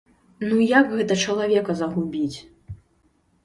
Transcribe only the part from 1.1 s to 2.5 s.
чалавека загубіць?